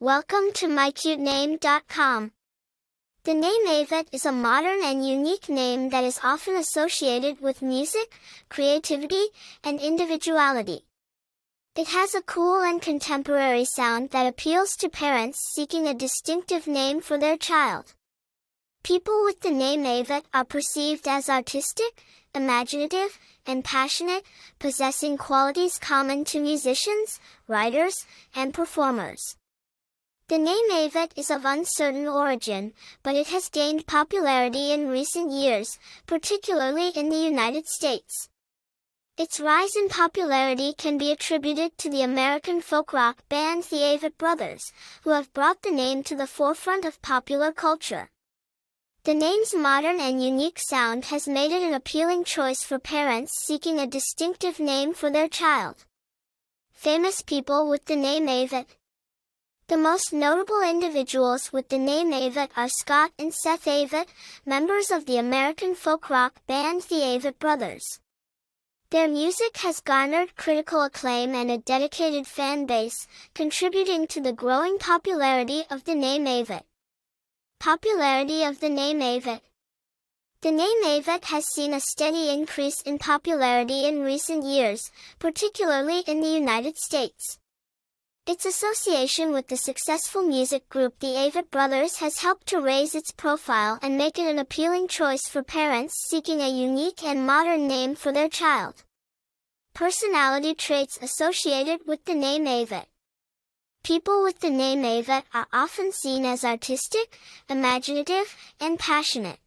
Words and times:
Welcome 0.00 0.52
to 0.54 0.68
mycutename.com. 0.68 2.30
The 3.24 3.34
name 3.34 3.66
Avett 3.66 4.06
is 4.12 4.24
a 4.24 4.30
modern 4.30 4.84
and 4.84 5.04
unique 5.04 5.48
name 5.48 5.90
that 5.90 6.04
is 6.04 6.20
often 6.22 6.54
associated 6.54 7.40
with 7.40 7.62
music, 7.62 8.14
creativity, 8.48 9.24
and 9.64 9.80
individuality. 9.80 10.84
It 11.74 11.88
has 11.88 12.14
a 12.14 12.22
cool 12.22 12.62
and 12.62 12.80
contemporary 12.80 13.64
sound 13.64 14.10
that 14.10 14.28
appeals 14.28 14.76
to 14.76 14.88
parents 14.88 15.40
seeking 15.52 15.88
a 15.88 15.94
distinctive 15.94 16.68
name 16.68 17.00
for 17.00 17.18
their 17.18 17.36
child. 17.36 17.94
People 18.84 19.24
with 19.24 19.40
the 19.40 19.50
name 19.50 19.82
Avett 19.82 20.26
are 20.32 20.44
perceived 20.44 21.08
as 21.08 21.28
artistic, 21.28 22.04
imaginative, 22.32 23.18
and 23.44 23.64
passionate, 23.64 24.22
possessing 24.60 25.18
qualities 25.18 25.76
common 25.76 26.24
to 26.26 26.38
musicians, 26.38 27.18
writers, 27.48 28.06
and 28.32 28.54
performers. 28.54 29.34
The 30.28 30.36
name 30.36 30.70
Avett 30.70 31.12
is 31.16 31.30
of 31.30 31.46
uncertain 31.46 32.06
origin, 32.06 32.74
but 33.02 33.16
it 33.16 33.28
has 33.28 33.48
gained 33.48 33.86
popularity 33.86 34.72
in 34.72 34.88
recent 34.88 35.30
years, 35.32 35.78
particularly 36.06 36.88
in 36.88 37.08
the 37.08 37.16
United 37.16 37.66
States. 37.66 38.28
Its 39.16 39.40
rise 39.40 39.74
in 39.74 39.88
popularity 39.88 40.74
can 40.76 40.98
be 40.98 41.10
attributed 41.10 41.78
to 41.78 41.88
the 41.88 42.02
American 42.02 42.60
folk 42.60 42.92
rock 42.92 43.26
band 43.30 43.62
the 43.64 43.78
Avett 43.78 44.18
Brothers, 44.18 44.70
who 45.02 45.10
have 45.10 45.32
brought 45.32 45.62
the 45.62 45.70
name 45.70 46.02
to 46.02 46.14
the 46.14 46.26
forefront 46.26 46.84
of 46.84 47.00
popular 47.00 47.50
culture. 47.50 48.10
The 49.04 49.14
name's 49.14 49.54
modern 49.54 49.98
and 49.98 50.22
unique 50.22 50.58
sound 50.60 51.06
has 51.06 51.26
made 51.26 51.52
it 51.52 51.62
an 51.62 51.72
appealing 51.72 52.24
choice 52.24 52.62
for 52.62 52.78
parents 52.78 53.32
seeking 53.46 53.78
a 53.78 53.86
distinctive 53.86 54.60
name 54.60 54.92
for 54.92 55.10
their 55.10 55.28
child. 55.28 55.86
Famous 56.70 57.22
people 57.22 57.68
with 57.70 57.86
the 57.86 57.96
name 57.96 58.26
Avett 58.26 58.66
the 59.68 59.76
most 59.76 60.14
notable 60.14 60.62
individuals 60.62 61.52
with 61.52 61.68
the 61.68 61.76
name 61.76 62.10
Avett 62.10 62.48
are 62.56 62.70
Scott 62.70 63.12
and 63.18 63.34
Seth 63.34 63.66
Avett, 63.66 64.06
members 64.46 64.90
of 64.90 65.04
the 65.04 65.18
American 65.18 65.74
folk 65.74 66.08
rock 66.08 66.40
band 66.46 66.80
the 66.82 67.02
Avett 67.02 67.38
Brothers. 67.38 68.00
Their 68.90 69.08
music 69.08 69.58
has 69.58 69.80
garnered 69.80 70.36
critical 70.36 70.82
acclaim 70.82 71.34
and 71.34 71.50
a 71.50 71.58
dedicated 71.58 72.26
fan 72.26 72.64
base, 72.64 73.06
contributing 73.34 74.06
to 74.06 74.22
the 74.22 74.32
growing 74.32 74.78
popularity 74.78 75.64
of 75.70 75.84
the 75.84 75.94
name 75.94 76.24
Avett. 76.24 76.62
Popularity 77.60 78.44
of 78.44 78.60
the 78.60 78.70
name 78.70 79.00
Avett 79.00 79.42
The 80.40 80.50
name 80.50 80.82
Avett 80.82 81.26
has 81.26 81.44
seen 81.44 81.74
a 81.74 81.80
steady 81.80 82.30
increase 82.30 82.80
in 82.86 82.96
popularity 82.96 83.84
in 83.84 84.00
recent 84.00 84.44
years, 84.44 84.90
particularly 85.18 86.00
in 86.06 86.22
the 86.22 86.30
United 86.30 86.78
States. 86.78 87.37
Its 88.28 88.44
association 88.44 89.32
with 89.32 89.48
the 89.48 89.56
successful 89.56 90.20
music 90.20 90.68
group 90.68 90.98
the 90.98 91.16
Avett 91.16 91.50
Brothers 91.50 91.96
has 91.96 92.18
helped 92.18 92.46
to 92.48 92.60
raise 92.60 92.94
its 92.94 93.10
profile 93.10 93.78
and 93.80 93.96
make 93.96 94.18
it 94.18 94.28
an 94.28 94.38
appealing 94.38 94.86
choice 94.86 95.26
for 95.26 95.42
parents 95.42 95.94
seeking 96.10 96.42
a 96.42 96.50
unique 96.50 97.02
and 97.02 97.26
modern 97.26 97.66
name 97.66 97.94
for 97.94 98.12
their 98.12 98.28
child. 98.28 98.84
Personality 99.72 100.54
traits 100.54 100.98
associated 101.00 101.86
with 101.86 102.04
the 102.04 102.14
name 102.14 102.44
Avett. 102.44 102.84
People 103.82 104.22
with 104.22 104.40
the 104.40 104.50
name 104.50 104.82
Avett 104.82 105.22
are 105.32 105.46
often 105.50 105.90
seen 105.90 106.26
as 106.26 106.44
artistic, 106.44 107.18
imaginative, 107.48 108.36
and 108.60 108.78
passionate. 108.78 109.38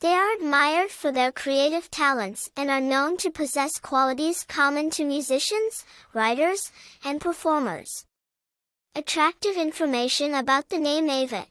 They 0.00 0.14
are 0.14 0.32
admired 0.32 0.90
for 0.90 1.12
their 1.12 1.30
creative 1.30 1.90
talents 1.90 2.50
and 2.56 2.70
are 2.70 2.80
known 2.80 3.18
to 3.18 3.30
possess 3.30 3.78
qualities 3.78 4.44
common 4.48 4.88
to 4.92 5.04
musicians, 5.04 5.84
writers, 6.14 6.72
and 7.04 7.20
performers. 7.20 8.06
Attractive 8.94 9.56
information 9.56 10.32
about 10.34 10.70
the 10.70 10.78
name 10.78 11.08
Avett. 11.08 11.48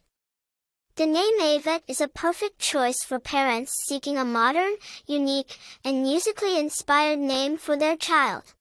The 0.95 1.05
name 1.05 1.39
Avett 1.39 1.83
is 1.87 2.01
a 2.01 2.07
perfect 2.07 2.57
choice 2.57 3.03
for 3.05 3.19
parents 3.19 3.71
seeking 3.87 4.17
a 4.17 4.25
modern, 4.25 4.77
unique, 5.05 5.59
and 5.85 6.01
musically 6.01 6.57
inspired 6.57 7.19
name 7.19 7.55
for 7.55 7.77
their 7.77 7.95
child. 7.95 8.55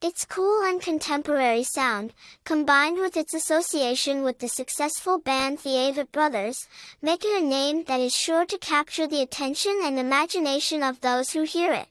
Its 0.00 0.24
cool 0.24 0.62
and 0.62 0.80
contemporary 0.80 1.64
sound, 1.64 2.14
combined 2.44 2.98
with 2.98 3.16
its 3.16 3.34
association 3.34 4.22
with 4.22 4.38
the 4.38 4.48
successful 4.48 5.18
band 5.18 5.58
the 5.58 5.70
Avett 5.70 6.12
Brothers, 6.12 6.68
make 7.02 7.24
it 7.24 7.42
a 7.42 7.44
name 7.44 7.82
that 7.84 7.98
is 7.98 8.14
sure 8.14 8.46
to 8.46 8.58
capture 8.58 9.08
the 9.08 9.20
attention 9.20 9.80
and 9.82 9.98
imagination 9.98 10.84
of 10.84 11.00
those 11.00 11.32
who 11.32 11.42
hear 11.42 11.72
it. 11.72 11.88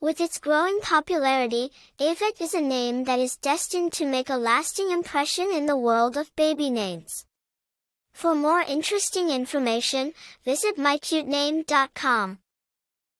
With 0.00 0.22
its 0.22 0.38
growing 0.38 0.80
popularity, 0.80 1.70
Avett 2.00 2.40
is 2.40 2.54
a 2.54 2.62
name 2.62 3.04
that 3.04 3.18
is 3.18 3.36
destined 3.36 3.92
to 3.92 4.06
make 4.06 4.30
a 4.30 4.36
lasting 4.36 4.90
impression 4.90 5.52
in 5.52 5.66
the 5.66 5.76
world 5.76 6.16
of 6.16 6.34
baby 6.34 6.70
names. 6.70 7.26
For 8.14 8.34
more 8.34 8.62
interesting 8.62 9.28
information, 9.28 10.14
visit 10.46 10.78
mycutename.com. 10.78 12.38